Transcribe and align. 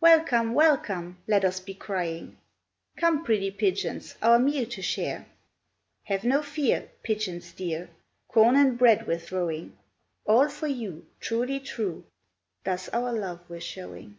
"Welcome! 0.00 0.54
welcome!" 0.54 1.18
let 1.26 1.44
us 1.44 1.60
be 1.60 1.74
crying. 1.74 2.38
"Come, 2.96 3.22
pretty 3.22 3.50
pigeons, 3.50 4.16
our 4.22 4.38
meal 4.38 4.64
to 4.70 4.80
share. 4.80 5.26
Have 6.04 6.24
no 6.24 6.40
fear, 6.40 6.88
Pigeons 7.02 7.52
dear, 7.52 7.90
Corn 8.26 8.56
and 8.56 8.78
bread 8.78 9.06
we're 9.06 9.18
throwing, 9.18 9.76
All 10.24 10.48
for 10.48 10.66
you, 10.66 11.04
Truly 11.20 11.60
true, 11.60 12.04
Thus 12.64 12.88
our 12.94 13.12
love 13.12 13.40
we're 13.50 13.60
showing." 13.60 14.16